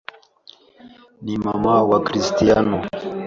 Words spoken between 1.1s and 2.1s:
ni Mama wa